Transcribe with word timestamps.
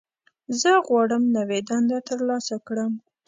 زه 0.61 0.71
غواړم 0.87 1.23
نوې 1.37 1.59
دنده 1.69 1.99
ترلاسه 2.09 2.55
کړم. 2.67 2.91